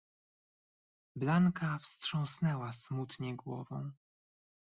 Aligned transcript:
"Blanka 1.15 1.79
wstrząsnęła 1.79 2.73
smutnie 2.73 3.35
głową." 3.35 3.91